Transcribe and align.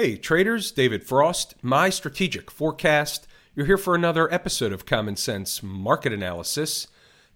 Hey, 0.00 0.16
traders, 0.16 0.72
David 0.72 1.04
Frost, 1.04 1.56
my 1.60 1.90
strategic 1.90 2.50
forecast. 2.50 3.26
You're 3.54 3.66
here 3.66 3.76
for 3.76 3.94
another 3.94 4.32
episode 4.32 4.72
of 4.72 4.86
Common 4.86 5.14
Sense 5.14 5.62
Market 5.62 6.10
Analysis. 6.10 6.86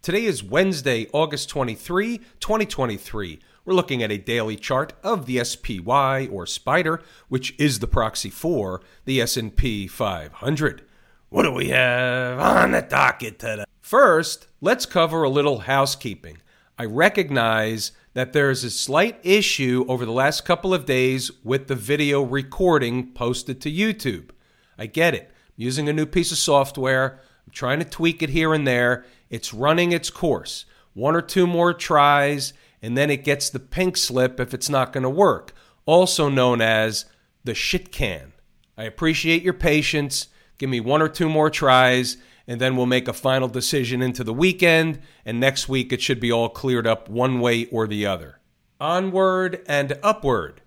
Today 0.00 0.24
is 0.24 0.42
Wednesday, 0.42 1.06
August 1.12 1.50
23, 1.50 2.22
2023. 2.40 3.40
We're 3.66 3.74
looking 3.74 4.02
at 4.02 4.10
a 4.10 4.16
daily 4.16 4.56
chart 4.56 4.94
of 5.02 5.26
the 5.26 5.44
SPY 5.44 6.26
or 6.28 6.46
Spider, 6.46 7.02
which 7.28 7.54
is 7.58 7.80
the 7.80 7.86
proxy 7.86 8.30
for 8.30 8.80
the 9.04 9.20
S&P 9.20 9.86
500. 9.86 10.86
What 11.28 11.42
do 11.42 11.52
we 11.52 11.68
have 11.68 12.38
on 12.38 12.70
the 12.70 12.80
docket 12.80 13.38
today? 13.38 13.64
First, 13.82 14.46
let's 14.62 14.86
cover 14.86 15.22
a 15.22 15.28
little 15.28 15.58
housekeeping. 15.58 16.38
I 16.78 16.86
recognize 16.86 17.92
that 18.14 18.32
there 18.32 18.50
is 18.50 18.64
a 18.64 18.70
slight 18.70 19.18
issue 19.22 19.84
over 19.88 20.06
the 20.06 20.12
last 20.12 20.44
couple 20.44 20.72
of 20.72 20.86
days 20.86 21.30
with 21.42 21.66
the 21.66 21.74
video 21.74 22.22
recording 22.22 23.12
posted 23.12 23.60
to 23.60 23.70
YouTube. 23.70 24.30
I 24.78 24.86
get 24.86 25.14
it. 25.14 25.30
I'm 25.30 25.52
using 25.56 25.88
a 25.88 25.92
new 25.92 26.06
piece 26.06 26.32
of 26.32 26.38
software. 26.38 27.20
I'm 27.46 27.52
trying 27.52 27.80
to 27.80 27.84
tweak 27.84 28.22
it 28.22 28.30
here 28.30 28.54
and 28.54 28.66
there. 28.66 29.04
It's 29.30 29.52
running 29.52 29.92
its 29.92 30.10
course. 30.10 30.64
One 30.94 31.16
or 31.16 31.22
two 31.22 31.46
more 31.46 31.74
tries, 31.74 32.52
and 32.80 32.96
then 32.96 33.10
it 33.10 33.24
gets 33.24 33.50
the 33.50 33.58
pink 33.58 33.96
slip 33.96 34.38
if 34.38 34.54
it's 34.54 34.70
not 34.70 34.92
going 34.92 35.02
to 35.02 35.10
work, 35.10 35.52
also 35.84 36.28
known 36.28 36.60
as 36.60 37.06
the 37.42 37.54
shit 37.54 37.90
can. 37.90 38.32
I 38.78 38.84
appreciate 38.84 39.42
your 39.42 39.54
patience. 39.54 40.28
Give 40.58 40.70
me 40.70 40.78
one 40.78 41.02
or 41.02 41.08
two 41.08 41.28
more 41.28 41.50
tries, 41.50 42.16
and 42.46 42.60
then 42.60 42.76
we'll 42.76 42.86
make 42.86 43.08
a 43.08 43.12
final 43.12 43.48
decision 43.48 44.02
into 44.02 44.22
the 44.22 44.34
weekend. 44.34 45.00
And 45.24 45.40
next 45.40 45.68
week, 45.68 45.92
it 45.92 46.02
should 46.02 46.20
be 46.20 46.30
all 46.30 46.48
cleared 46.48 46.86
up 46.86 47.08
one 47.08 47.40
way 47.40 47.66
or 47.66 47.86
the 47.86 48.06
other. 48.06 48.40
Onward 48.80 49.62
and 49.66 49.98
upward. 50.02 50.60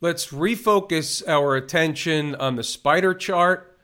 Let's 0.00 0.28
refocus 0.28 1.26
our 1.26 1.56
attention 1.56 2.34
on 2.34 2.56
the 2.56 2.62
spider 2.62 3.14
chart. 3.14 3.78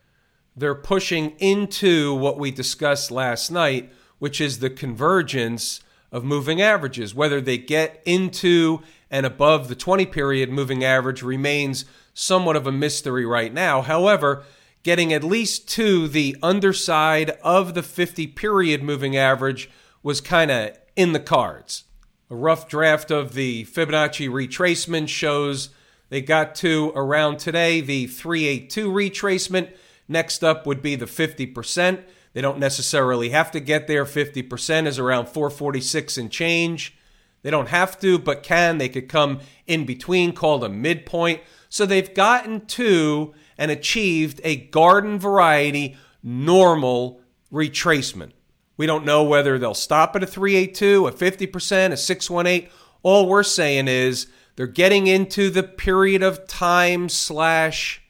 They're 0.55 0.75
pushing 0.75 1.31
into 1.39 2.15
what 2.15 2.39
we 2.39 2.51
discussed 2.51 3.11
last 3.11 3.51
night, 3.51 3.93
which 4.19 4.41
is 4.41 4.59
the 4.59 4.71
convergence 4.71 5.81
of 6.13 6.25
moving 6.25 6.61
averages. 6.61 7.15
Whether 7.15 7.41
they 7.41 7.59
get 7.59 8.03
into 8.05 8.83
and 9.11 9.27
above 9.27 9.69
the 9.69 9.75
20 9.75 10.07
period 10.07 10.51
moving 10.51 10.85
average 10.85 11.23
remains 11.23 11.85
somewhat 12.15 12.57
of 12.57 12.67
a 12.67 12.73
mystery 12.73 13.25
right 13.25 13.53
now. 13.53 13.83
However, 13.83 14.45
getting 14.83 15.13
at 15.13 15.25
least 15.25 15.69
to 15.69 16.09
the 16.09 16.37
underside 16.43 17.31
of 17.43 17.75
the 17.75 17.83
50 17.83 18.27
period 18.29 18.83
moving 18.83 19.17
average 19.17 19.71
was 20.03 20.21
kind 20.21 20.51
of 20.51 20.79
in 20.97 21.13
the 21.13 21.21
cards. 21.21 21.85
A 22.31 22.37
rough 22.37 22.69
draft 22.69 23.11
of 23.11 23.35
the 23.35 23.65
Fibonacci 23.65 24.29
retracement 24.29 25.09
shows 25.09 25.71
they 26.09 26.21
got 26.21 26.55
to 26.57 26.93
around 26.95 27.39
today 27.39 27.81
the 27.81 28.07
382 28.07 28.91
retracement. 28.91 29.71
Next 30.09 30.43
up 30.43 30.67
would 30.67 30.83
be 30.83 30.97
the 30.97 31.07
50%. 31.07 32.03
They 32.33 32.41
don't 32.41 32.59
necessarily 32.59 33.31
have 33.31 33.51
to 33.53 33.61
get 33.61 33.87
there. 33.87 34.05
50% 34.05 34.87
is 34.87 34.99
around 34.99 35.27
446 35.27 36.19
and 36.19 36.31
change. 36.31 36.97
They 37.43 37.51
don't 37.51 37.69
have 37.69 37.99
to, 38.01 38.19
but 38.19 38.43
can. 38.43 38.79
They 38.79 38.89
could 38.89 39.09
come 39.09 39.41
in 39.67 39.87
between, 39.87 40.33
called 40.33 40.65
a 40.65 40.69
midpoint. 40.69 41.41
So 41.69 41.87
they've 41.87 42.13
gotten 42.13 42.67
to 42.67 43.35
and 43.61 43.71
achieved 43.71 44.41
a 44.43 44.57
garden 44.57 45.19
variety 45.19 45.95
normal 46.23 47.21
retracement. 47.53 48.33
We 48.79 48.87
don't 48.87 49.05
know 49.05 49.23
whether 49.23 49.59
they'll 49.59 49.75
stop 49.75 50.17
at 50.17 50.23
a 50.23 50.27
382, 50.27 51.07
a 51.07 51.13
50%, 51.13 51.93
a 51.93 51.97
618. 51.97 52.71
All 53.03 53.29
we're 53.29 53.43
saying 53.43 53.87
is 53.89 54.29
they're 54.57 54.67
getting 54.67 55.07
into 55.07 55.51
the 55.51 55.63
period 55.63 56.23
of 56.23 56.47
time 56.47 57.11
slash 57.11 58.03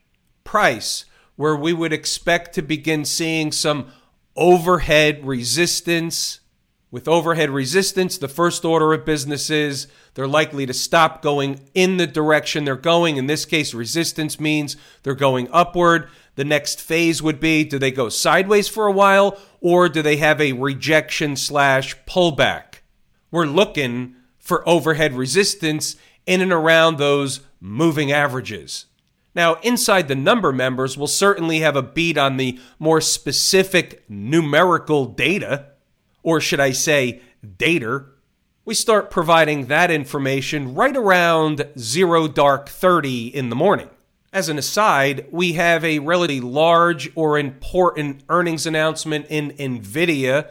price 0.44 1.04
where 1.34 1.56
we 1.56 1.72
would 1.72 1.92
expect 1.92 2.54
to 2.54 2.62
begin 2.62 3.04
seeing 3.04 3.50
some 3.50 3.90
overhead 4.36 5.26
resistance. 5.26 6.39
With 6.92 7.06
overhead 7.06 7.50
resistance, 7.50 8.19
the 8.19 8.26
first 8.26 8.64
order 8.64 8.92
of 8.92 9.04
business 9.04 9.48
is 9.48 9.87
they're 10.14 10.26
likely 10.26 10.66
to 10.66 10.75
stop 10.75 11.22
going 11.22 11.69
in 11.72 11.98
the 11.98 12.06
direction 12.06 12.64
they're 12.64 12.75
going. 12.75 13.16
In 13.16 13.26
this 13.26 13.44
case, 13.44 13.72
resistance 13.72 14.41
means 14.41 14.76
they're 15.04 15.14
going 15.14 15.48
upward. 15.53 16.09
The 16.34 16.44
next 16.44 16.81
phase 16.81 17.22
would 17.22 17.38
be 17.38 17.62
do 17.62 17.78
they 17.78 17.92
go 17.92 18.09
sideways 18.09 18.66
for 18.66 18.87
a 18.87 18.92
while 18.92 19.38
or 19.60 19.88
do 19.88 20.03
they 20.03 20.16
have 20.16 20.41
a 20.41 20.53
rejection 20.53 21.37
slash 21.37 21.97
pullback? 22.06 22.81
We're 23.31 23.47
looking 23.47 24.16
for 24.38 24.69
overhead 24.69 25.12
resistance 25.12 25.94
in 26.26 26.41
and 26.41 26.53
around 26.53 26.98
those 26.98 27.41
moving 27.60 28.10
averages. 28.10 28.87
Now, 29.34 29.56
inside 29.62 30.09
the 30.09 30.16
number 30.16 30.53
members, 30.53 30.98
we'll 30.98 31.06
certainly 31.06 31.60
have 31.60 31.76
a 31.76 31.82
beat 31.82 32.19
on 32.19 32.37
the 32.37 32.59
more 32.81 33.00
specific 33.00 34.03
numerical 34.09 35.06
data, 35.06 35.69
or 36.22 36.41
should 36.41 36.60
I 36.60 36.72
say, 36.72 37.20
data. 37.58 38.04
We 38.64 38.75
start 38.75 39.10
providing 39.10 39.66
that 39.66 39.91
information 39.91 40.75
right 40.75 40.97
around 40.97 41.66
zero 41.78 42.28
dark 42.28 42.69
30 42.69 43.34
in 43.34 43.48
the 43.48 43.56
morning. 43.56 43.91
As 44.32 44.48
an 44.48 44.58
aside, 44.58 45.26
we 45.32 45.54
have 45.54 45.84
a 45.84 45.98
relatively 45.98 46.41
large 46.41 47.10
or 47.16 47.38
important 47.38 48.22
earnings 48.28 48.64
announcement 48.64 49.26
in 49.28 49.50
NVIDIA. 49.53 50.48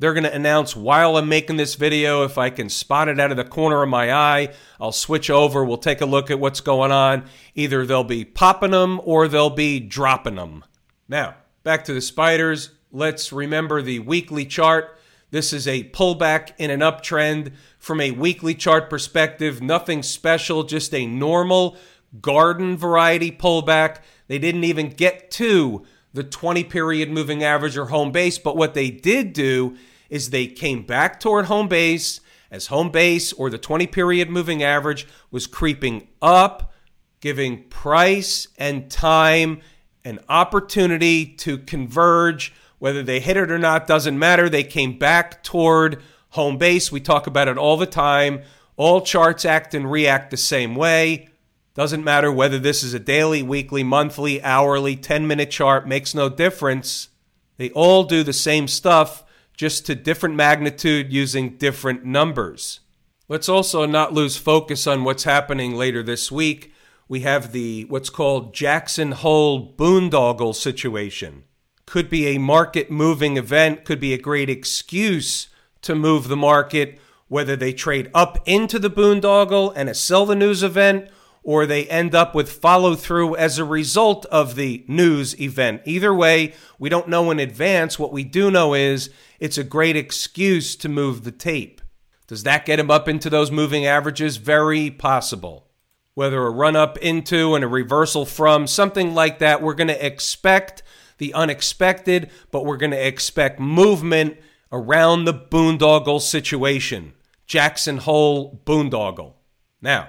They're 0.00 0.14
going 0.14 0.24
to 0.24 0.34
announce 0.34 0.74
while 0.74 1.16
I'm 1.16 1.28
making 1.28 1.58
this 1.58 1.74
video. 1.74 2.24
If 2.24 2.38
I 2.38 2.50
can 2.50 2.68
spot 2.70 3.08
it 3.08 3.20
out 3.20 3.30
of 3.30 3.36
the 3.36 3.44
corner 3.44 3.82
of 3.82 3.88
my 3.88 4.12
eye, 4.12 4.54
I'll 4.80 4.90
switch 4.90 5.30
over. 5.30 5.64
We'll 5.64 5.76
take 5.76 6.00
a 6.00 6.06
look 6.06 6.30
at 6.30 6.40
what's 6.40 6.62
going 6.62 6.90
on. 6.90 7.26
Either 7.54 7.84
they'll 7.84 8.02
be 8.02 8.24
popping 8.24 8.70
them 8.70 9.00
or 9.04 9.28
they'll 9.28 9.50
be 9.50 9.78
dropping 9.78 10.36
them. 10.36 10.64
Now, 11.06 11.34
back 11.62 11.84
to 11.84 11.92
the 11.92 12.00
spiders. 12.00 12.70
Let's 12.90 13.30
remember 13.30 13.82
the 13.82 13.98
weekly 13.98 14.46
chart. 14.46 14.98
This 15.30 15.52
is 15.52 15.68
a 15.68 15.84
pullback 15.84 16.52
in 16.58 16.70
an 16.70 16.80
uptrend 16.80 17.52
from 17.78 18.00
a 18.00 18.10
weekly 18.10 18.54
chart 18.54 18.90
perspective. 18.90 19.62
Nothing 19.62 20.02
special, 20.02 20.64
just 20.64 20.92
a 20.94 21.06
normal 21.06 21.76
garden 22.20 22.76
variety 22.76 23.30
pullback. 23.30 23.98
They 24.26 24.38
didn't 24.38 24.64
even 24.64 24.90
get 24.90 25.30
to 25.32 25.84
the 26.12 26.24
20 26.24 26.64
period 26.64 27.10
moving 27.10 27.44
average 27.44 27.76
or 27.76 27.86
home 27.86 28.10
base, 28.10 28.38
but 28.38 28.56
what 28.56 28.74
they 28.74 28.90
did 28.90 29.32
do 29.32 29.76
is 30.08 30.30
they 30.30 30.48
came 30.48 30.82
back 30.82 31.20
toward 31.20 31.46
home 31.46 31.68
base 31.68 32.20
as 32.50 32.66
home 32.66 32.90
base 32.90 33.32
or 33.32 33.48
the 33.48 33.58
20 33.58 33.86
period 33.86 34.28
moving 34.28 34.62
average 34.62 35.06
was 35.30 35.46
creeping 35.46 36.08
up, 36.20 36.72
giving 37.20 37.62
price 37.68 38.48
and 38.58 38.90
time 38.90 39.60
an 40.04 40.18
opportunity 40.28 41.26
to 41.26 41.58
converge. 41.58 42.52
Whether 42.80 43.02
they 43.04 43.20
hit 43.20 43.36
it 43.36 43.52
or 43.52 43.58
not 43.58 43.86
doesn't 43.86 44.18
matter. 44.18 44.48
They 44.48 44.64
came 44.64 44.98
back 44.98 45.44
toward 45.44 46.02
home 46.30 46.58
base. 46.58 46.90
We 46.90 47.00
talk 47.00 47.28
about 47.28 47.46
it 47.46 47.58
all 47.58 47.76
the 47.76 47.86
time. 47.86 48.42
All 48.76 49.02
charts 49.02 49.44
act 49.44 49.74
and 49.74 49.88
react 49.88 50.30
the 50.30 50.36
same 50.36 50.74
way. 50.74 51.28
Doesn't 51.74 52.02
matter 52.02 52.32
whether 52.32 52.58
this 52.58 52.82
is 52.82 52.94
a 52.94 52.98
daily, 52.98 53.42
weekly, 53.42 53.84
monthly, 53.84 54.42
hourly, 54.42 54.96
10 54.96 55.26
minute 55.26 55.50
chart, 55.50 55.86
makes 55.86 56.14
no 56.14 56.28
difference. 56.28 57.10
They 57.58 57.70
all 57.70 58.04
do 58.04 58.24
the 58.24 58.32
same 58.32 58.66
stuff, 58.66 59.24
just 59.54 59.84
to 59.86 59.94
different 59.94 60.34
magnitude 60.34 61.12
using 61.12 61.58
different 61.58 62.02
numbers. 62.02 62.80
Let's 63.28 63.48
also 63.48 63.84
not 63.84 64.14
lose 64.14 64.38
focus 64.38 64.86
on 64.86 65.04
what's 65.04 65.24
happening 65.24 65.74
later 65.76 66.02
this 66.02 66.32
week. 66.32 66.72
We 67.08 67.20
have 67.20 67.52
the 67.52 67.84
what's 67.84 68.08
called 68.08 68.54
Jackson 68.54 69.12
Hole 69.12 69.74
boondoggle 69.74 70.54
situation. 70.54 71.44
Could 71.90 72.08
be 72.08 72.28
a 72.28 72.38
market 72.38 72.88
moving 72.88 73.36
event, 73.36 73.84
could 73.84 73.98
be 73.98 74.14
a 74.14 74.16
great 74.16 74.48
excuse 74.48 75.48
to 75.82 75.96
move 75.96 76.28
the 76.28 76.36
market, 76.36 77.00
whether 77.26 77.56
they 77.56 77.72
trade 77.72 78.12
up 78.14 78.38
into 78.46 78.78
the 78.78 78.88
boondoggle 78.88 79.72
and 79.74 79.88
a 79.88 79.94
sell 79.94 80.24
the 80.24 80.36
news 80.36 80.62
event 80.62 81.10
or 81.42 81.66
they 81.66 81.86
end 81.86 82.14
up 82.14 82.32
with 82.32 82.52
follow 82.52 82.94
through 82.94 83.34
as 83.34 83.58
a 83.58 83.64
result 83.64 84.24
of 84.26 84.54
the 84.54 84.84
news 84.86 85.36
event. 85.40 85.82
Either 85.84 86.14
way, 86.14 86.54
we 86.78 86.88
don't 86.88 87.08
know 87.08 87.28
in 87.32 87.40
advance. 87.40 87.98
What 87.98 88.12
we 88.12 88.22
do 88.22 88.52
know 88.52 88.72
is 88.72 89.10
it's 89.40 89.58
a 89.58 89.64
great 89.64 89.96
excuse 89.96 90.76
to 90.76 90.88
move 90.88 91.24
the 91.24 91.32
tape. 91.32 91.80
Does 92.28 92.44
that 92.44 92.66
get 92.66 92.78
him 92.78 92.92
up 92.92 93.08
into 93.08 93.28
those 93.28 93.50
moving 93.50 93.84
averages? 93.84 94.36
Very 94.36 94.92
possible. 94.92 95.66
Whether 96.14 96.40
a 96.40 96.50
run 96.50 96.76
up 96.76 96.98
into 96.98 97.56
and 97.56 97.64
a 97.64 97.68
reversal 97.68 98.26
from, 98.26 98.68
something 98.68 99.12
like 99.12 99.40
that, 99.40 99.60
we're 99.60 99.74
going 99.74 99.88
to 99.88 100.06
expect 100.06 100.84
the 101.20 101.32
unexpected, 101.34 102.28
but 102.50 102.64
we're 102.64 102.76
going 102.76 102.90
to 102.90 103.06
expect 103.06 103.60
movement 103.60 104.36
around 104.72 105.24
the 105.24 105.34
boondoggle 105.34 106.20
situation. 106.20 107.12
Jackson 107.46 107.98
Hole 107.98 108.60
boondoggle. 108.64 109.34
Now, 109.80 110.08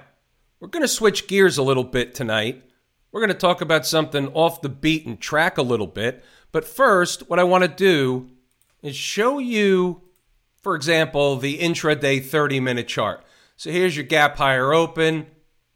we're 0.58 0.68
going 0.68 0.82
to 0.82 0.88
switch 0.88 1.28
gears 1.28 1.58
a 1.58 1.62
little 1.62 1.84
bit 1.84 2.14
tonight. 2.14 2.64
We're 3.12 3.20
going 3.20 3.28
to 3.28 3.34
talk 3.34 3.60
about 3.60 3.86
something 3.86 4.28
off 4.28 4.62
the 4.62 4.68
beaten 4.68 5.16
track 5.16 5.58
a 5.58 5.62
little 5.62 5.86
bit. 5.86 6.24
But 6.50 6.64
first, 6.64 7.28
what 7.28 7.38
I 7.38 7.44
want 7.44 7.62
to 7.62 7.68
do 7.68 8.30
is 8.82 8.96
show 8.96 9.38
you, 9.38 10.02
for 10.62 10.74
example, 10.74 11.36
the 11.36 11.58
intraday 11.58 12.24
30 12.24 12.60
minute 12.60 12.88
chart. 12.88 13.24
So 13.56 13.70
here's 13.70 13.96
your 13.96 14.06
gap 14.06 14.36
higher 14.36 14.72
open. 14.72 15.26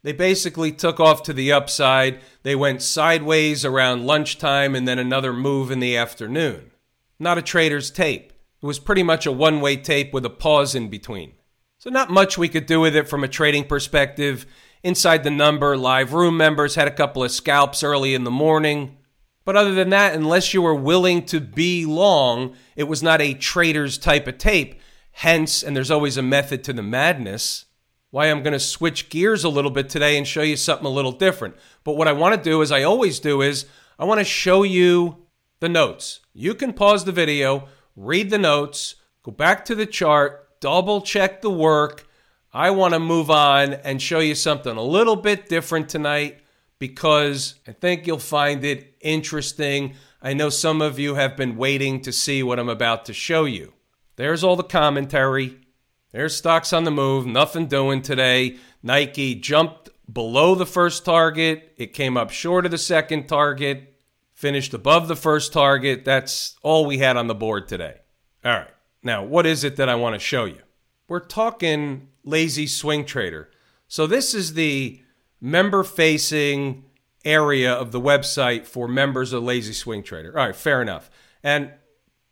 They 0.07 0.13
basically 0.13 0.71
took 0.71 1.01
off 1.01 1.23
to 1.23 1.33
the 1.33 1.51
upside. 1.51 2.21
They 2.43 2.55
went 2.55 2.81
sideways 2.81 3.65
around 3.65 4.05
lunchtime 4.05 4.73
and 4.73 4.87
then 4.87 4.99
another 4.99 5.33
move 5.33 5.69
in 5.69 5.81
the 5.81 5.97
afternoon. 5.97 6.71
Not 7.19 7.37
a 7.37 7.41
trader's 7.41 7.91
tape. 7.91 8.31
It 8.61 8.65
was 8.65 8.79
pretty 8.79 9.03
much 9.03 9.25
a 9.25 9.33
one 9.33 9.59
way 9.59 9.75
tape 9.75 10.13
with 10.13 10.25
a 10.25 10.29
pause 10.29 10.75
in 10.75 10.89
between. 10.89 11.33
So, 11.77 11.89
not 11.89 12.09
much 12.09 12.37
we 12.37 12.47
could 12.47 12.67
do 12.67 12.79
with 12.79 12.95
it 12.95 13.09
from 13.09 13.21
a 13.21 13.27
trading 13.27 13.65
perspective. 13.65 14.45
Inside 14.81 15.25
the 15.25 15.29
number, 15.29 15.75
live 15.75 16.13
room 16.13 16.37
members 16.37 16.75
had 16.75 16.87
a 16.87 16.91
couple 16.91 17.21
of 17.21 17.29
scalps 17.29 17.83
early 17.83 18.13
in 18.15 18.23
the 18.23 18.31
morning. 18.31 18.95
But 19.43 19.57
other 19.57 19.75
than 19.75 19.89
that, 19.89 20.15
unless 20.15 20.53
you 20.53 20.61
were 20.61 20.73
willing 20.73 21.25
to 21.25 21.41
be 21.41 21.85
long, 21.85 22.55
it 22.77 22.85
was 22.85 23.03
not 23.03 23.19
a 23.19 23.33
trader's 23.33 23.97
type 23.97 24.25
of 24.25 24.37
tape. 24.37 24.79
Hence, 25.11 25.63
and 25.63 25.75
there's 25.75 25.91
always 25.91 26.15
a 26.15 26.21
method 26.21 26.63
to 26.63 26.71
the 26.71 26.81
madness, 26.81 27.65
why 28.09 28.27
I'm 28.27 28.41
going 28.41 28.53
to 28.53 28.59
switch 28.59 29.09
gears 29.09 29.43
a 29.43 29.49
little 29.49 29.71
bit 29.71 29.89
today 29.89 30.17
and 30.17 30.27
show 30.27 30.41
you 30.41 30.55
something 30.55 30.85
a 30.85 30.89
little 30.89 31.11
different. 31.11 31.55
But 31.83 31.97
what 31.97 32.07
I 32.07 32.13
want 32.13 32.35
to 32.35 32.49
do, 32.49 32.61
as 32.61 32.71
I 32.71 32.83
always 32.83 33.19
do, 33.19 33.41
is 33.41 33.65
I 33.99 34.05
want 34.05 34.19
to 34.19 34.25
show 34.25 34.63
you 34.63 35.25
the 35.59 35.69
notes. 35.69 36.21
You 36.33 36.53
can 36.53 36.73
pause 36.73 37.05
the 37.05 37.11
video, 37.11 37.67
read 37.95 38.29
the 38.29 38.37
notes, 38.37 38.95
go 39.23 39.31
back 39.31 39.65
to 39.65 39.75
the 39.75 39.85
chart, 39.85 40.59
double 40.59 41.01
check 41.01 41.41
the 41.41 41.49
work. 41.49 42.07
I 42.53 42.69
want 42.69 42.93
to 42.93 42.99
move 42.99 43.29
on 43.29 43.73
and 43.73 44.01
show 44.01 44.19
you 44.19 44.35
something 44.35 44.77
a 44.77 44.81
little 44.81 45.15
bit 45.15 45.49
different 45.49 45.89
tonight 45.89 46.39
because 46.79 47.55
I 47.67 47.71
think 47.71 48.07
you'll 48.07 48.19
find 48.19 48.63
it 48.63 48.95
interesting. 49.01 49.95
I 50.21 50.33
know 50.33 50.49
some 50.49 50.81
of 50.81 50.97
you 50.97 51.15
have 51.15 51.35
been 51.35 51.57
waiting 51.57 52.01
to 52.01 52.11
see 52.11 52.41
what 52.41 52.59
I'm 52.59 52.69
about 52.69 53.05
to 53.05 53.13
show 53.13 53.45
you. 53.45 53.73
There's 54.15 54.43
all 54.43 54.55
the 54.55 54.63
commentary. 54.63 55.57
There's 56.17 56.35
stocks 56.35 56.73
on 56.73 56.83
the 56.83 56.89
move, 56.89 57.27
nothing 57.27 57.67
doing 57.67 58.01
today. 58.01 58.57
Nike 58.81 59.35
jumped 59.35 59.89
below 60.11 60.55
the 60.55 60.65
first 60.65 61.05
target, 61.05 61.75
it 61.77 61.93
came 61.93 62.17
up 62.17 62.31
short 62.31 62.65
of 62.65 62.71
the 62.71 62.79
second 62.79 63.27
target, 63.27 63.93
finished 64.33 64.73
above 64.73 65.09
the 65.09 65.15
first 65.15 65.53
target. 65.53 66.05
That's 66.05 66.55
all 66.63 66.87
we 66.87 66.97
had 66.97 67.17
on 67.17 67.27
the 67.27 67.35
board 67.35 67.67
today. 67.67 67.97
All 68.43 68.51
right. 68.51 68.71
Now, 69.03 69.23
what 69.23 69.45
is 69.45 69.63
it 69.63 69.75
that 69.75 69.89
I 69.89 69.93
want 69.93 70.15
to 70.15 70.19
show 70.19 70.45
you? 70.45 70.57
We're 71.07 71.19
talking 71.19 72.07
lazy 72.23 72.65
swing 72.65 73.05
trader. 73.05 73.51
So, 73.87 74.07
this 74.07 74.33
is 74.33 74.55
the 74.55 74.99
member 75.39 75.83
facing 75.83 76.83
area 77.23 77.71
of 77.71 77.91
the 77.91 78.01
website 78.01 78.65
for 78.65 78.87
members 78.87 79.33
of 79.33 79.43
Lazy 79.43 79.73
Swing 79.73 80.01
Trader. 80.01 80.35
All 80.35 80.47
right, 80.47 80.55
fair 80.55 80.81
enough. 80.81 81.11
And 81.43 81.73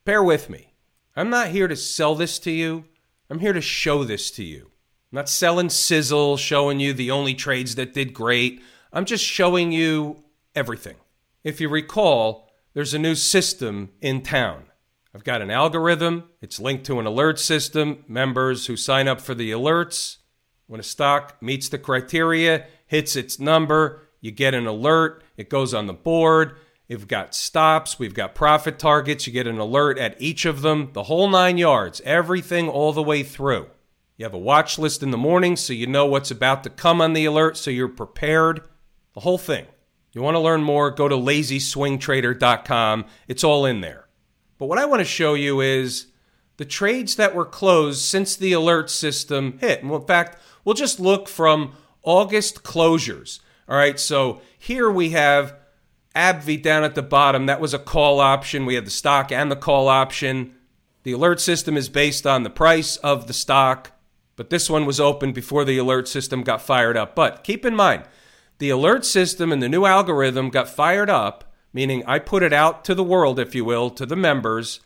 bear 0.05 0.23
with 0.23 0.49
me. 0.49 0.73
I'm 1.15 1.29
not 1.29 1.49
here 1.49 1.67
to 1.67 1.75
sell 1.75 2.15
this 2.15 2.39
to 2.39 2.49
you. 2.49 2.85
I'm 3.29 3.39
here 3.39 3.53
to 3.53 3.61
show 3.61 4.03
this 4.03 4.29
to 4.31 4.43
you. 4.43 4.71
I'm 5.11 5.17
not 5.17 5.29
selling 5.29 5.69
sizzle, 5.69 6.37
showing 6.37 6.79
you 6.79 6.93
the 6.93 7.09
only 7.09 7.33
trades 7.33 7.75
that 7.75 7.93
did 7.93 8.13
great. 8.13 8.61
I'm 8.93 9.05
just 9.05 9.23
showing 9.23 9.71
you 9.71 10.23
everything. 10.53 10.97
If 11.43 11.59
you 11.59 11.69
recall, 11.69 12.51
there's 12.73 12.93
a 12.93 12.99
new 12.99 13.15
system 13.15 13.91
in 13.99 14.21
town. 14.21 14.65
I've 15.13 15.23
got 15.23 15.41
an 15.41 15.49
algorithm, 15.49 16.25
it's 16.41 16.59
linked 16.59 16.85
to 16.87 16.99
an 16.99 17.05
alert 17.05 17.39
system. 17.39 18.03
Members 18.07 18.67
who 18.67 18.75
sign 18.75 19.07
up 19.07 19.21
for 19.21 19.33
the 19.33 19.51
alerts, 19.51 20.17
when 20.67 20.79
a 20.79 20.83
stock 20.83 21.41
meets 21.41 21.69
the 21.69 21.77
criteria, 21.77 22.65
hits 22.85 23.15
its 23.15 23.39
number, 23.39 24.09
you 24.19 24.31
get 24.31 24.53
an 24.53 24.67
alert, 24.67 25.23
it 25.37 25.49
goes 25.49 25.73
on 25.73 25.87
the 25.87 25.93
board. 25.93 26.57
We've 26.87 27.07
got 27.07 27.33
stops, 27.33 27.97
we've 27.97 28.13
got 28.13 28.35
profit 28.35 28.77
targets, 28.77 29.25
you 29.25 29.33
get 29.33 29.47
an 29.47 29.57
alert 29.57 29.97
at 29.97 30.21
each 30.21 30.45
of 30.45 30.61
them, 30.61 30.91
the 30.93 31.03
whole 31.03 31.27
nine 31.29 31.57
yards, 31.57 31.99
everything 32.05 32.69
all 32.69 32.93
the 32.93 33.01
way 33.01 33.23
through. 33.23 33.67
You 34.17 34.25
have 34.25 34.33
a 34.33 34.39
watch 34.39 34.77
list 34.77 35.01
in 35.01 35.11
the 35.11 35.17
morning 35.17 35.55
so 35.55 35.73
you 35.73 35.87
know 35.87 36.05
what's 36.05 36.31
about 36.31 36.63
to 36.63 36.69
come 36.69 37.01
on 37.01 37.13
the 37.13 37.25
alert 37.25 37.57
so 37.57 37.71
you're 37.71 37.87
prepared. 37.87 38.61
The 39.13 39.21
whole 39.21 39.37
thing. 39.37 39.65
You 40.13 40.21
want 40.21 40.35
to 40.35 40.39
learn 40.39 40.63
more, 40.63 40.91
go 40.91 41.09
to 41.09 41.15
lazyswingtrader.com. 41.15 43.05
It's 43.27 43.43
all 43.43 43.65
in 43.65 43.81
there. 43.81 44.07
But 44.57 44.67
what 44.67 44.77
I 44.77 44.85
want 44.85 45.01
to 45.01 45.05
show 45.05 45.33
you 45.33 45.59
is 45.59 46.07
the 46.57 46.65
trades 46.65 47.15
that 47.15 47.35
were 47.35 47.45
closed 47.45 48.01
since 48.01 48.35
the 48.35 48.53
alert 48.53 48.89
system 48.89 49.57
hit. 49.59 49.83
And 49.83 49.91
in 49.91 50.05
fact, 50.05 50.37
we'll 50.63 50.75
just 50.75 50.99
look 50.99 51.27
from 51.27 51.73
August 52.03 52.63
closures. 52.63 53.39
All 53.67 53.75
right, 53.75 53.99
so 53.99 54.41
here 54.57 54.89
we 54.89 55.09
have 55.09 55.57
AbbVie 56.15 56.61
down 56.61 56.83
at 56.83 56.95
the 56.95 57.03
bottom. 57.03 57.45
That 57.45 57.61
was 57.61 57.73
a 57.73 57.79
call 57.79 58.19
option. 58.19 58.65
We 58.65 58.75
had 58.75 58.85
the 58.85 58.91
stock 58.91 59.31
and 59.31 59.51
the 59.51 59.55
call 59.55 59.87
option. 59.87 60.55
The 61.03 61.11
alert 61.11 61.39
system 61.39 61.77
is 61.77 61.89
based 61.89 62.25
on 62.25 62.43
the 62.43 62.49
price 62.49 62.97
of 62.97 63.27
the 63.27 63.33
stock, 63.33 63.91
but 64.35 64.49
this 64.49 64.69
one 64.69 64.85
was 64.85 64.99
open 64.99 65.33
before 65.33 65.63
the 65.63 65.77
alert 65.77 66.07
system 66.07 66.41
got 66.41 66.61
fired 66.61 66.97
up. 66.97 67.15
But 67.15 67.43
keep 67.43 67.65
in 67.65 67.75
mind, 67.75 68.03
the 68.57 68.69
alert 68.69 69.05
system 69.05 69.51
and 69.51 69.61
the 69.61 69.69
new 69.69 69.85
algorithm 69.85 70.49
got 70.49 70.69
fired 70.69 71.09
up, 71.09 71.53
meaning 71.73 72.03
I 72.07 72.19
put 72.19 72.41
it 72.41 72.53
out 72.53 72.83
to 72.85 72.95
the 72.95 73.03
world, 73.03 73.39
if 73.39 73.53
you 73.53 73.65
will, 73.65 73.89
to 73.91 74.05
the 74.05 74.15
members 74.15 74.79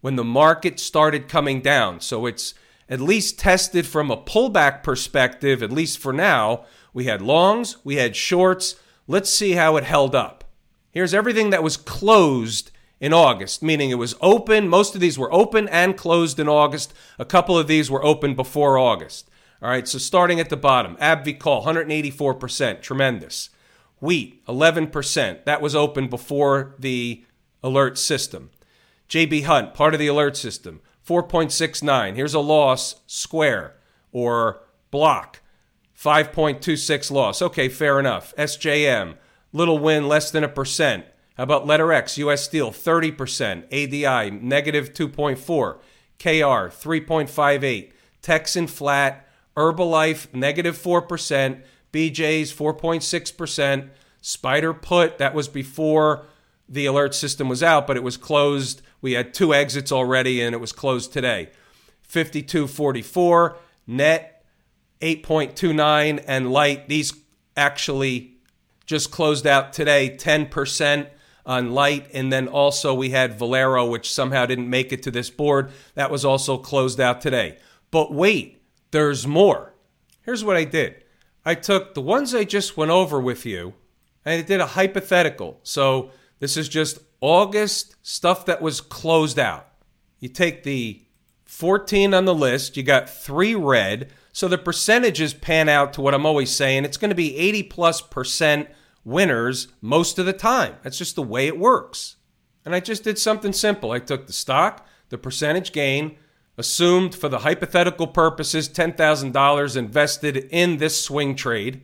when 0.00 0.16
the 0.16 0.24
market 0.24 0.78
started 0.78 1.28
coming 1.28 1.60
down. 1.60 2.00
So 2.00 2.26
it's 2.26 2.54
at 2.88 3.00
least 3.00 3.38
tested 3.38 3.86
from 3.86 4.10
a 4.10 4.16
pullback 4.16 4.82
perspective, 4.82 5.62
at 5.62 5.72
least 5.72 5.98
for 5.98 6.12
now. 6.12 6.64
We 6.94 7.04
had 7.04 7.20
longs, 7.20 7.76
we 7.84 7.96
had 7.96 8.16
shorts. 8.16 8.76
Let's 9.06 9.30
see 9.30 9.52
how 9.52 9.76
it 9.76 9.84
held 9.84 10.14
up. 10.14 10.37
Here's 10.90 11.14
everything 11.14 11.50
that 11.50 11.62
was 11.62 11.76
closed 11.76 12.70
in 13.00 13.12
August, 13.12 13.62
meaning 13.62 13.90
it 13.90 13.98
was 13.98 14.16
open. 14.20 14.68
Most 14.68 14.94
of 14.94 15.00
these 15.00 15.18
were 15.18 15.32
open 15.32 15.68
and 15.68 15.96
closed 15.96 16.38
in 16.38 16.48
August. 16.48 16.92
A 17.18 17.24
couple 17.24 17.58
of 17.58 17.68
these 17.68 17.90
were 17.90 18.04
open 18.04 18.34
before 18.34 18.78
August. 18.78 19.28
All 19.60 19.70
right, 19.70 19.88
so 19.88 19.98
starting 19.98 20.40
at 20.40 20.50
the 20.50 20.56
bottom, 20.56 20.96
AbbVie 20.96 21.38
call, 21.38 21.64
184%, 21.64 22.80
tremendous. 22.80 23.50
Wheat, 24.00 24.44
11%. 24.46 25.44
That 25.44 25.60
was 25.60 25.74
open 25.74 26.08
before 26.08 26.74
the 26.78 27.24
alert 27.62 27.98
system. 27.98 28.50
JB 29.08 29.44
Hunt, 29.44 29.74
part 29.74 29.94
of 29.94 30.00
the 30.00 30.06
alert 30.06 30.36
system, 30.36 30.80
4.69. 31.06 32.14
Here's 32.14 32.34
a 32.34 32.40
loss, 32.40 32.96
square 33.06 33.74
or 34.12 34.60
block, 34.90 35.40
5.26 35.98 37.10
loss. 37.10 37.42
Okay, 37.42 37.68
fair 37.68 37.98
enough. 37.98 38.32
SJM, 38.36 39.16
little 39.58 39.78
win, 39.78 40.08
less 40.08 40.30
than 40.30 40.44
a 40.44 40.48
percent. 40.48 41.04
How 41.36 41.42
about 41.42 41.66
letter 41.66 41.92
X, 41.92 42.16
US 42.18 42.44
Steel, 42.44 42.70
30%. 42.70 43.64
ADI, 43.66 44.30
negative 44.30 44.94
2.4. 44.94 45.74
KR, 46.18 46.70
3.58. 46.70 47.92
Texan 48.22 48.66
flat. 48.66 49.28
Herbalife, 49.56 50.32
negative 50.32 50.78
4%. 50.78 51.62
BJ's, 51.92 52.52
4.6%. 52.52 53.90
Spider 54.20 54.74
Put, 54.74 55.18
that 55.18 55.34
was 55.34 55.48
before 55.48 56.26
the 56.68 56.86
alert 56.86 57.14
system 57.14 57.48
was 57.48 57.62
out, 57.62 57.86
but 57.86 57.96
it 57.96 58.02
was 58.02 58.16
closed. 58.16 58.82
We 59.00 59.12
had 59.12 59.32
two 59.34 59.54
exits 59.54 59.92
already, 59.92 60.40
and 60.40 60.54
it 60.54 60.58
was 60.58 60.72
closed 60.72 61.12
today. 61.12 61.50
52.44 62.10 63.56
net 63.86 64.44
8.29 65.00 66.24
and 66.26 66.50
light 66.50 66.88
these 66.88 67.14
actually 67.56 68.37
just 68.88 69.12
closed 69.12 69.46
out 69.46 69.72
today 69.72 70.10
10% 70.10 71.08
on 71.46 71.70
light 71.70 72.10
and 72.12 72.32
then 72.32 72.48
also 72.48 72.92
we 72.92 73.10
had 73.10 73.38
valero 73.38 73.86
which 73.86 74.12
somehow 74.12 74.44
didn't 74.44 74.68
make 74.68 74.92
it 74.92 75.04
to 75.04 75.10
this 75.10 75.30
board 75.30 75.70
that 75.94 76.10
was 76.10 76.24
also 76.24 76.58
closed 76.58 77.00
out 77.00 77.20
today 77.20 77.56
but 77.90 78.12
wait 78.12 78.60
there's 78.90 79.26
more 79.26 79.72
here's 80.22 80.44
what 80.44 80.56
i 80.56 80.64
did 80.64 81.04
i 81.46 81.54
took 81.54 81.94
the 81.94 82.02
ones 82.02 82.34
i 82.34 82.44
just 82.44 82.76
went 82.76 82.90
over 82.90 83.20
with 83.20 83.46
you 83.46 83.72
and 84.26 84.40
I 84.40 84.42
did 84.42 84.60
a 84.60 84.66
hypothetical 84.66 85.60
so 85.62 86.10
this 86.40 86.56
is 86.56 86.68
just 86.68 86.98
August 87.20 87.96
stuff 88.02 88.46
that 88.46 88.62
was 88.62 88.80
closed 88.80 89.38
out. 89.38 89.68
You 90.20 90.28
take 90.28 90.62
the 90.62 91.02
14 91.46 92.14
on 92.14 92.24
the 92.24 92.34
list, 92.34 92.76
you 92.76 92.82
got 92.82 93.10
three 93.10 93.54
red. 93.54 94.10
So 94.32 94.46
the 94.46 94.58
percentages 94.58 95.34
pan 95.34 95.68
out 95.68 95.92
to 95.94 96.00
what 96.00 96.14
I'm 96.14 96.26
always 96.26 96.50
saying. 96.50 96.84
It's 96.84 96.96
going 96.96 97.10
to 97.10 97.16
be 97.16 97.36
80 97.36 97.62
plus 97.64 98.00
percent 98.00 98.68
winners 99.08 99.68
most 99.80 100.18
of 100.18 100.26
the 100.26 100.32
time. 100.32 100.76
That's 100.82 100.98
just 100.98 101.16
the 101.16 101.22
way 101.22 101.46
it 101.46 101.58
works. 101.58 102.16
And 102.64 102.74
I 102.74 102.80
just 102.80 103.04
did 103.04 103.18
something 103.18 103.52
simple. 103.52 103.92
I 103.92 103.98
took 103.98 104.26
the 104.26 104.32
stock, 104.32 104.86
the 105.08 105.18
percentage 105.18 105.72
gain, 105.72 106.16
assumed 106.58 107.14
for 107.14 107.28
the 107.28 107.38
hypothetical 107.38 108.06
purposes 108.06 108.68
$10,000 108.68 109.76
invested 109.76 110.36
in 110.36 110.76
this 110.76 111.02
swing 111.02 111.34
trade. 111.34 111.82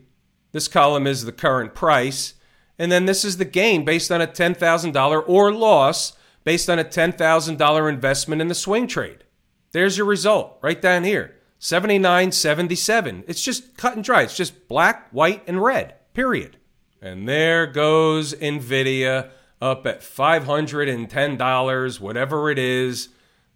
This 0.52 0.68
column 0.68 1.06
is 1.06 1.24
the 1.24 1.32
current 1.32 1.74
price. 1.74 2.34
And 2.78 2.92
then 2.92 3.06
this 3.06 3.24
is 3.24 3.38
the 3.38 3.44
gain 3.44 3.84
based 3.84 4.10
on 4.10 4.20
a 4.20 4.26
$10,000 4.26 5.24
or 5.26 5.52
loss 5.52 6.12
based 6.42 6.68
on 6.68 6.78
a 6.78 6.84
$10,000 6.84 7.88
investment 7.88 8.42
in 8.42 8.48
the 8.48 8.54
swing 8.54 8.86
trade. 8.86 9.24
There's 9.72 9.96
your 9.96 10.06
result 10.06 10.58
right 10.60 10.80
down 10.80 11.04
here 11.04 11.36
79.77. 11.60 13.24
It's 13.26 13.42
just 13.42 13.76
cut 13.76 13.94
and 13.94 14.04
dry. 14.04 14.22
It's 14.22 14.36
just 14.36 14.68
black, 14.68 15.08
white, 15.10 15.42
and 15.46 15.62
red, 15.62 15.94
period. 16.12 16.58
And 17.04 17.28
there 17.28 17.66
goes 17.66 18.32
NVIDIA 18.32 19.28
up 19.60 19.86
at 19.86 20.00
$510, 20.00 22.00
whatever 22.00 22.50
it 22.50 22.58
is. 22.58 23.10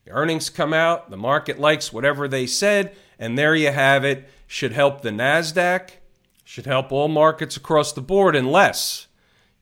The 0.05 0.11
earnings 0.11 0.50
come 0.50 0.75
out, 0.75 1.09
the 1.09 1.17
market 1.17 1.59
likes 1.59 1.90
whatever 1.90 2.28
they 2.28 2.47
said, 2.47 2.95
and 3.19 3.38
there 3.38 3.55
you 3.55 3.73
have 3.73 4.05
it. 4.05 4.28
Should 4.47 4.73
help 4.73 5.00
the 5.00 5.09
NASDAQ, 5.09 5.93
Should 6.45 6.67
help 6.67 6.93
all 6.93 7.09
markets 7.09 7.57
across 7.57 7.95
the 7.95 8.02
board 8.02 8.37
unless 8.37 9.07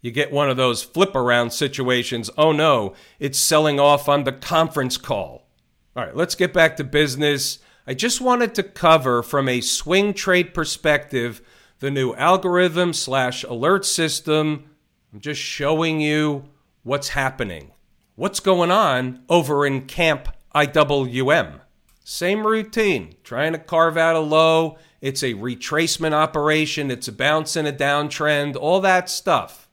you 0.00 0.10
get 0.10 0.32
one 0.32 0.50
of 0.50 0.56
those 0.56 0.82
flip 0.82 1.14
around 1.14 1.52
situations. 1.52 2.28
Oh 2.36 2.50
no, 2.50 2.92
it's 3.20 3.38
selling 3.38 3.78
off 3.78 4.08
on 4.08 4.24
the 4.24 4.32
conference 4.32 4.96
call. 4.96 5.46
All 5.94 6.04
right, 6.04 6.16
let's 6.16 6.34
get 6.34 6.52
back 6.52 6.76
to 6.78 6.84
business. 6.84 7.60
I 7.86 7.94
just 7.94 8.20
wanted 8.20 8.52
to 8.56 8.64
cover 8.64 9.22
from 9.22 9.48
a 9.48 9.60
swing 9.60 10.12
trade 10.12 10.54
perspective 10.54 11.40
the 11.78 11.90
new 11.90 12.14
algorithm 12.14 12.92
slash 12.92 13.44
alert 13.44 13.84
system. 13.84 14.70
I'm 15.12 15.20
just 15.20 15.40
showing 15.40 16.00
you 16.00 16.44
what's 16.82 17.10
happening. 17.10 17.72
What's 18.14 18.40
going 18.40 18.70
on 18.70 19.22
over 19.28 19.66
in 19.66 19.86
Camp 19.86 20.28
IWM? 20.54 21.60
Same 22.02 22.46
routine, 22.46 23.16
trying 23.24 23.52
to 23.52 23.58
carve 23.58 23.96
out 23.96 24.16
a 24.16 24.20
low. 24.20 24.78
It's 25.00 25.22
a 25.22 25.34
retracement 25.34 26.12
operation, 26.12 26.90
it's 26.90 27.08
a 27.08 27.12
bounce 27.12 27.56
and 27.56 27.68
a 27.68 27.72
downtrend, 27.72 28.56
all 28.56 28.80
that 28.80 29.10
stuff. 29.10 29.68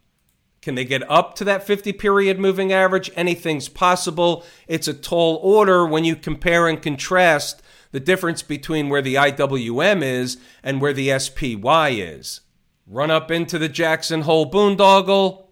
Can 0.62 0.76
they 0.76 0.86
get 0.86 1.10
up 1.12 1.36
to 1.36 1.44
that 1.44 1.68
50 1.68 1.94
period 1.94 2.40
moving 2.40 2.72
average? 2.72 3.12
Anything's 3.16 3.68
possible. 3.68 4.46
It's 4.68 4.88
a 4.88 4.94
tall 4.94 5.36
order 5.44 5.86
when 5.86 6.06
you 6.06 6.16
compare 6.16 6.68
and 6.68 6.82
contrast 6.82 7.62
the 7.94 8.00
difference 8.00 8.42
between 8.42 8.90
where 8.90 9.04
the 9.04 9.16
IWM 9.16 10.04
is 10.04 10.38
and 10.64 10.82
where 10.82 10.94
the 10.94 11.18
SPY 11.18 11.90
is. 11.90 12.42
Run 12.86 13.12
up 13.12 13.32
into 13.32 13.58
the 13.58 13.70
Jackson 13.70 14.22
Hole 14.24 14.50
boondoggle, 14.50 15.46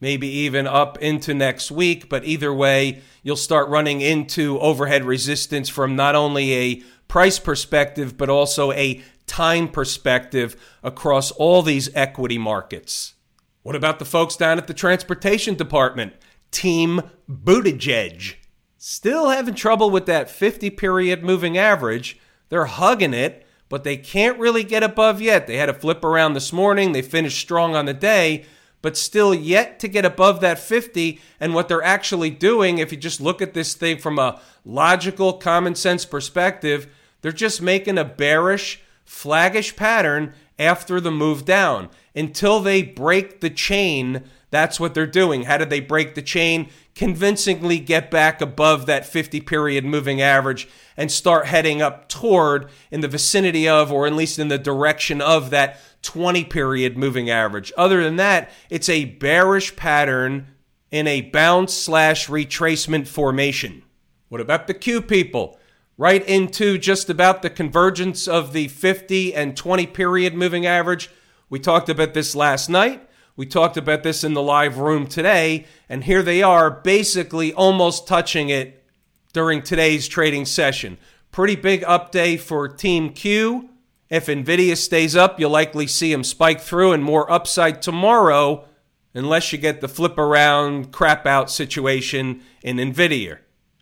maybe 0.00 0.26
even 0.26 0.66
up 0.66 0.98
into 0.98 1.34
next 1.34 1.70
week, 1.70 2.08
but 2.08 2.24
either 2.24 2.52
way, 2.52 3.02
you'll 3.22 3.36
start 3.36 3.68
running 3.68 4.00
into 4.00 4.58
overhead 4.58 5.04
resistance 5.04 5.68
from 5.68 5.94
not 5.94 6.16
only 6.16 6.52
a 6.54 6.82
price 7.08 7.38
perspective, 7.38 8.16
but 8.16 8.30
also 8.30 8.72
a 8.72 9.02
time 9.26 9.68
perspective 9.68 10.56
across 10.82 11.30
all 11.32 11.60
these 11.60 11.94
equity 11.94 12.38
markets. 12.38 13.14
What 13.62 13.76
about 13.76 13.98
the 13.98 14.04
folks 14.06 14.34
down 14.34 14.56
at 14.56 14.66
the 14.66 14.74
transportation 14.74 15.54
department? 15.54 16.14
Team 16.50 17.02
Buttigieg. 17.30 18.36
Still 18.84 19.28
having 19.28 19.54
trouble 19.54 19.90
with 19.90 20.06
that 20.06 20.28
50 20.28 20.68
period 20.70 21.22
moving 21.22 21.56
average. 21.56 22.18
They're 22.48 22.64
hugging 22.64 23.14
it, 23.14 23.46
but 23.68 23.84
they 23.84 23.96
can't 23.96 24.40
really 24.40 24.64
get 24.64 24.82
above 24.82 25.20
yet. 25.22 25.46
They 25.46 25.56
had 25.58 25.68
a 25.68 25.72
flip 25.72 26.02
around 26.02 26.34
this 26.34 26.52
morning. 26.52 26.90
They 26.90 27.00
finished 27.00 27.38
strong 27.38 27.76
on 27.76 27.84
the 27.84 27.94
day, 27.94 28.44
but 28.80 28.96
still 28.96 29.32
yet 29.32 29.78
to 29.78 29.86
get 29.86 30.04
above 30.04 30.40
that 30.40 30.58
50. 30.58 31.20
And 31.38 31.54
what 31.54 31.68
they're 31.68 31.84
actually 31.84 32.30
doing, 32.30 32.78
if 32.78 32.90
you 32.90 32.98
just 32.98 33.20
look 33.20 33.40
at 33.40 33.54
this 33.54 33.74
thing 33.74 33.98
from 33.98 34.18
a 34.18 34.40
logical, 34.64 35.34
common 35.34 35.76
sense 35.76 36.04
perspective, 36.04 36.92
they're 37.20 37.30
just 37.30 37.62
making 37.62 37.98
a 37.98 38.04
bearish, 38.04 38.80
flaggish 39.06 39.76
pattern 39.76 40.34
after 40.58 41.00
the 41.00 41.12
move 41.12 41.44
down. 41.44 41.88
Until 42.16 42.58
they 42.58 42.82
break 42.82 43.42
the 43.42 43.50
chain, 43.50 44.24
that's 44.52 44.78
what 44.78 44.92
they're 44.92 45.06
doing. 45.06 45.44
How 45.44 45.56
did 45.56 45.70
they 45.70 45.80
break 45.80 46.14
the 46.14 46.22
chain? 46.22 46.68
Convincingly 46.94 47.78
get 47.78 48.10
back 48.10 48.42
above 48.42 48.84
that 48.84 49.06
50 49.06 49.40
period 49.40 49.82
moving 49.82 50.20
average 50.20 50.68
and 50.94 51.10
start 51.10 51.46
heading 51.46 51.80
up 51.80 52.06
toward, 52.10 52.68
in 52.90 53.00
the 53.00 53.08
vicinity 53.08 53.66
of, 53.66 53.90
or 53.90 54.06
at 54.06 54.12
least 54.12 54.38
in 54.38 54.48
the 54.48 54.58
direction 54.58 55.22
of 55.22 55.48
that 55.50 55.80
20 56.02 56.44
period 56.44 56.98
moving 56.98 57.30
average. 57.30 57.72
Other 57.78 58.04
than 58.04 58.16
that, 58.16 58.50
it's 58.68 58.90
a 58.90 59.06
bearish 59.06 59.74
pattern 59.74 60.48
in 60.90 61.06
a 61.06 61.22
bounce 61.22 61.72
slash 61.72 62.28
retracement 62.28 63.08
formation. 63.08 63.82
What 64.28 64.42
about 64.42 64.66
the 64.66 64.74
Q 64.74 65.00
people? 65.00 65.58
Right 65.96 66.26
into 66.28 66.76
just 66.76 67.08
about 67.08 67.40
the 67.40 67.48
convergence 67.48 68.28
of 68.28 68.52
the 68.52 68.68
50 68.68 69.34
and 69.34 69.56
20 69.56 69.86
period 69.86 70.34
moving 70.34 70.66
average. 70.66 71.08
We 71.48 71.58
talked 71.58 71.88
about 71.88 72.12
this 72.12 72.36
last 72.36 72.68
night. 72.68 73.08
We 73.34 73.46
talked 73.46 73.76
about 73.78 74.02
this 74.02 74.24
in 74.24 74.34
the 74.34 74.42
live 74.42 74.78
room 74.78 75.06
today, 75.06 75.64
and 75.88 76.04
here 76.04 76.22
they 76.22 76.42
are 76.42 76.70
basically 76.70 77.52
almost 77.54 78.06
touching 78.06 78.50
it 78.50 78.84
during 79.32 79.62
today's 79.62 80.06
trading 80.06 80.44
session. 80.44 80.98
Pretty 81.30 81.56
big 81.56 81.82
update 81.82 82.40
for 82.40 82.68
Team 82.68 83.10
Q. 83.10 83.70
If 84.10 84.26
Nvidia 84.26 84.76
stays 84.76 85.16
up, 85.16 85.40
you'll 85.40 85.50
likely 85.50 85.86
see 85.86 86.12
them 86.12 86.24
spike 86.24 86.60
through 86.60 86.92
and 86.92 87.02
more 87.02 87.30
upside 87.32 87.80
tomorrow, 87.80 88.66
unless 89.14 89.50
you 89.50 89.58
get 89.58 89.80
the 89.80 89.88
flip 89.88 90.18
around, 90.18 90.92
crap 90.92 91.26
out 91.26 91.50
situation 91.50 92.42
in 92.62 92.76
Nvidia. 92.76 93.38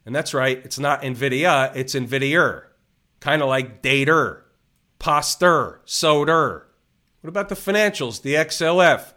And 0.07 0.15
that's 0.15 0.33
right, 0.33 0.61
it's 0.65 0.79
not 0.79 1.03
Nvidia, 1.03 1.75
it's 1.75 1.97
Nvidia. 1.97 2.63
Kind 3.19 3.43
of 3.43 3.49
like 3.49 3.83
dater, 3.83 4.43
poster, 5.01 5.81
soder. 5.85 6.63
What 7.21 7.29
about 7.29 7.49
the 7.49 7.57
financials, 7.57 8.23
the 8.23 8.35
XLF? 8.35 9.13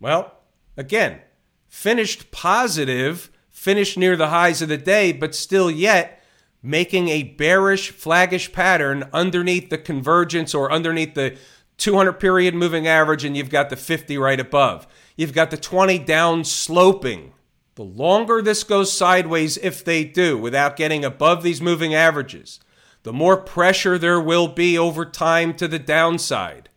Well, 0.00 0.32
again, 0.76 1.20
finished 1.68 2.30
positive, 2.30 3.30
finished 3.50 3.98
near 3.98 4.16
the 4.16 4.28
highs 4.28 4.62
of 4.62 4.68
the 4.68 4.76
day, 4.76 5.12
but 5.12 5.34
still 5.34 5.70
yet 5.70 6.22
making 6.62 7.08
a 7.08 7.22
bearish, 7.22 7.92
flaggish 7.92 8.52
pattern 8.52 9.08
underneath 9.12 9.70
the 9.70 9.78
convergence 9.78 10.54
or 10.54 10.72
underneath 10.72 11.14
the 11.14 11.36
200 11.78 12.14
period 12.14 12.54
moving 12.54 12.86
average, 12.86 13.24
and 13.24 13.36
you've 13.36 13.50
got 13.50 13.70
the 13.70 13.76
50 13.76 14.18
right 14.18 14.40
above. 14.40 14.86
You've 15.16 15.32
got 15.32 15.50
the 15.50 15.56
20 15.56 15.98
down 16.00 16.44
sloping. 16.44 17.32
The 17.76 17.84
longer 17.84 18.42
this 18.42 18.64
goes 18.64 18.92
sideways, 18.92 19.56
if 19.58 19.84
they 19.84 20.02
do, 20.02 20.36
without 20.36 20.76
getting 20.76 21.04
above 21.04 21.44
these 21.44 21.62
moving 21.62 21.94
averages, 21.94 22.58
the 23.04 23.12
more 23.12 23.36
pressure 23.36 23.96
there 23.96 24.20
will 24.20 24.48
be 24.48 24.76
over 24.76 25.04
time 25.04 25.54
to 25.54 25.68
the 25.68 25.78
downside. 25.78 26.68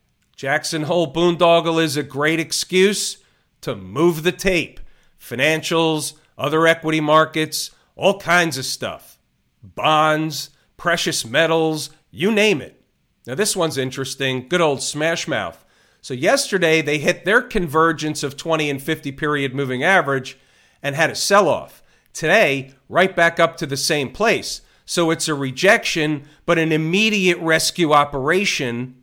Jackson 0.42 0.82
Hole 0.82 1.14
boondoggle 1.14 1.80
is 1.80 1.96
a 1.96 2.02
great 2.02 2.40
excuse 2.40 3.18
to 3.62 3.76
move 3.76 4.24
the 4.24 4.32
tape. 4.32 4.80
Financials, 5.20 6.14
other 6.36 6.66
equity 6.66 7.00
markets, 7.00 7.70
all 7.96 8.20
kinds 8.20 8.58
of 8.58 8.66
stuff 8.66 9.20
bonds, 9.62 10.50
precious 10.78 11.24
metals, 11.24 11.92
you 12.10 12.32
name 12.32 12.60
it. 12.60 12.82
Now, 13.28 13.36
this 13.36 13.56
one's 13.56 13.78
interesting. 13.78 14.48
Good 14.48 14.62
old 14.62 14.82
smash 14.82 15.28
mouth. 15.28 15.64
So, 16.02 16.16
yesterday 16.16 16.82
they 16.82 16.98
hit 16.98 17.24
their 17.24 17.44
convergence 17.44 18.24
of 18.24 18.36
20 18.36 18.68
and 18.68 18.82
50 18.82 19.12
period 19.12 19.54
moving 19.54 19.84
average 19.84 20.40
and 20.82 20.96
had 20.96 21.12
a 21.12 21.16
sell 21.16 21.48
off. 21.50 21.84
Today, 22.14 22.74
right 22.90 23.16
back 23.16 23.40
up 23.40 23.58
to 23.58 23.68
the 23.68 23.78
same 23.78 24.10
place. 24.10 24.62
So, 24.88 25.12
it's 25.12 25.28
a 25.28 25.36
rejection, 25.36 26.24
but 26.48 26.58
an 26.58 26.72
immediate 26.72 27.38
rescue 27.38 27.94
operation, 27.94 28.96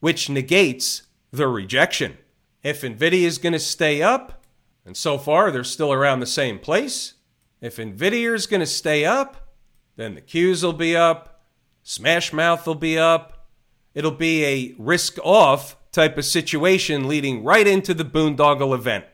which 0.00 0.30
negates 0.30 1.02
the 1.30 1.48
rejection. 1.48 2.18
If 2.62 2.82
NVIDIA 2.82 3.22
is 3.22 3.38
going 3.38 3.52
to 3.52 3.58
stay 3.58 4.02
up, 4.02 4.44
and 4.84 4.96
so 4.96 5.18
far 5.18 5.50
they're 5.50 5.64
still 5.64 5.92
around 5.92 6.20
the 6.20 6.26
same 6.26 6.58
place, 6.58 7.14
if 7.60 7.76
NVIDIA 7.76 8.34
is 8.34 8.46
going 8.46 8.60
to 8.60 8.66
stay 8.66 9.04
up, 9.04 9.48
then 9.96 10.14
the 10.14 10.20
Qs 10.20 10.62
will 10.62 10.72
be 10.72 10.96
up, 10.96 11.38
Smash 11.82 12.32
Mouth 12.32 12.66
will 12.66 12.74
be 12.74 12.98
up. 12.98 13.48
It'll 13.94 14.10
be 14.10 14.44
a 14.44 14.74
risk 14.78 15.18
off 15.24 15.76
type 15.90 16.18
of 16.18 16.24
situation 16.24 17.08
leading 17.08 17.42
right 17.42 17.66
into 17.66 17.94
the 17.94 18.04
boondoggle 18.04 18.74
event. 18.74 19.06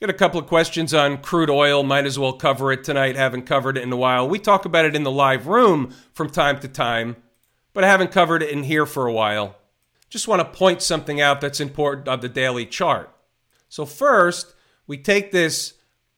Got 0.00 0.10
a 0.10 0.12
couple 0.12 0.38
of 0.38 0.46
questions 0.46 0.94
on 0.94 1.22
crude 1.22 1.50
oil. 1.50 1.82
Might 1.82 2.06
as 2.06 2.18
well 2.18 2.34
cover 2.34 2.70
it 2.70 2.84
tonight. 2.84 3.16
Haven't 3.16 3.46
covered 3.46 3.76
it 3.76 3.82
in 3.82 3.92
a 3.92 3.96
while. 3.96 4.28
We 4.28 4.38
talk 4.38 4.64
about 4.64 4.84
it 4.84 4.94
in 4.94 5.02
the 5.02 5.10
live 5.10 5.48
room 5.48 5.92
from 6.12 6.30
time 6.30 6.60
to 6.60 6.68
time, 6.68 7.16
but 7.72 7.82
I 7.82 7.88
haven't 7.88 8.12
covered 8.12 8.42
it 8.42 8.50
in 8.50 8.62
here 8.62 8.86
for 8.86 9.06
a 9.06 9.12
while. 9.12 9.56
Just 10.08 10.28
want 10.28 10.40
to 10.40 10.58
point 10.58 10.82
something 10.82 11.20
out 11.20 11.40
that's 11.40 11.60
important 11.60 12.08
on 12.08 12.20
the 12.20 12.28
daily 12.28 12.66
chart. 12.66 13.14
So, 13.68 13.84
first, 13.84 14.54
we 14.86 14.96
take 14.96 15.30
this 15.30 15.74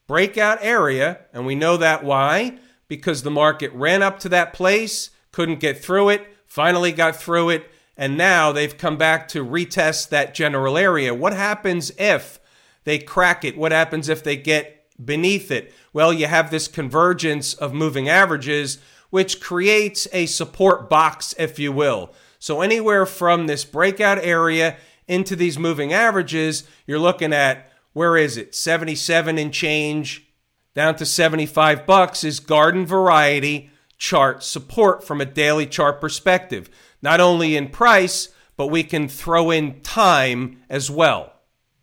breakout 0.06 0.59
area, 0.61 1.20
and 1.32 1.44
we 1.47 1.54
know 1.54 1.76
that 1.76 2.04
why? 2.04 2.59
because 2.90 3.23
the 3.23 3.30
market 3.30 3.73
ran 3.73 4.02
up 4.02 4.18
to 4.18 4.28
that 4.28 4.52
place, 4.52 5.11
couldn't 5.30 5.61
get 5.61 5.82
through 5.82 6.09
it, 6.09 6.26
finally 6.44 6.90
got 6.90 7.14
through 7.14 7.49
it, 7.49 7.70
and 7.97 8.18
now 8.18 8.50
they've 8.50 8.76
come 8.76 8.97
back 8.97 9.28
to 9.28 9.47
retest 9.47 10.09
that 10.09 10.35
general 10.35 10.76
area. 10.76 11.14
What 11.14 11.32
happens 11.32 11.92
if 11.99 12.40
they 12.82 12.99
crack 12.99 13.44
it? 13.44 13.56
What 13.56 13.70
happens 13.70 14.09
if 14.09 14.25
they 14.25 14.37
get 14.37 14.87
beneath 15.02 15.52
it? 15.52 15.73
Well, 15.92 16.12
you 16.12 16.26
have 16.26 16.50
this 16.50 16.66
convergence 16.66 17.54
of 17.54 17.73
moving 17.73 18.09
averages, 18.09 18.78
which 19.11 19.40
creates 19.40 20.09
a 20.12 20.26
support 20.26 20.90
box, 20.90 21.32
if 21.38 21.61
you 21.61 21.70
will. 21.70 22.12
So, 22.40 22.62
anywhere 22.62 23.06
from 23.06 23.47
this 23.47 23.64
breakout 23.64 24.18
area 24.18 24.78
into 25.06 25.37
these 25.37 25.59
moving 25.59 25.92
averages, 25.92 26.64
you're 26.87 26.99
looking 26.99 27.32
at 27.32 27.70
where 27.92 28.16
is 28.16 28.37
it? 28.37 28.54
77 28.54 29.37
and 29.38 29.52
change, 29.52 30.26
down 30.75 30.97
to 30.97 31.06
75 31.06 31.87
bucks 31.87 32.25
is 32.25 32.40
garden 32.40 32.87
variety 32.87 33.70
chart 33.99 34.42
support 34.42 35.04
from 35.04 35.20
a 35.20 35.26
daily 35.26 35.66
chart 35.66 36.00
perspective. 36.00 36.70
Not 37.02 37.20
only 37.20 37.56
in 37.56 37.68
price, 37.68 38.30
but 38.56 38.68
we 38.68 38.85
can 38.85 39.06
throw 39.06 39.50
in 39.50 39.82
time 39.82 40.62
as 40.70 40.90
well. 40.90 41.35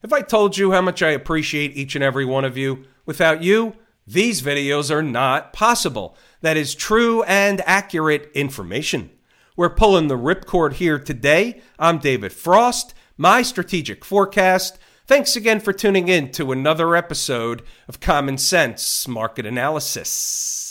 Have 0.02 0.14
I 0.14 0.22
told 0.22 0.58
you 0.58 0.72
how 0.72 0.82
much 0.82 1.04
I 1.04 1.10
appreciate 1.10 1.78
each 1.78 1.94
and 1.94 2.04
every 2.04 2.26
one 2.26 2.46
of 2.46 2.58
you? 2.58 2.86
Without 3.06 3.44
you, 3.44 3.76
these 4.08 4.42
videos 4.42 4.90
are 4.90 5.04
not 5.04 5.54
possible. 5.54 6.18
That 6.42 6.58
is 6.58 6.74
true 6.74 7.22
and 7.24 7.62
accurate 7.66 8.32
information. 8.34 9.12
We're 9.58 9.72
pulling 9.72 10.08
the 10.08 10.20
ripcord 10.20 10.74
here 10.74 11.00
today. 11.00 11.62
I'm 11.80 11.98
David 11.98 12.32
Frost. 12.32 12.94
my 13.18 13.42
strategic 13.42 14.06
forecast. 14.06 14.78
Thanks 15.08 15.36
again 15.36 15.62
for 15.62 15.74
tuning 15.74 16.10
in 16.10 16.32
to 16.34 16.52
another 16.52 16.96
episode 16.96 17.64
of 17.88 18.00
Common 18.00 18.38
Sense 18.38 19.08
Market 19.08 19.48
Analysis. 19.48 20.67